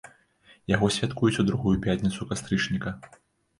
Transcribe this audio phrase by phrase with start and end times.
[0.75, 2.99] Яго святкуюць у другую пятніцу кастрычніка.